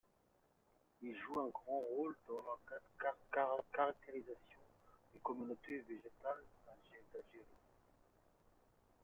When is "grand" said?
1.49-1.79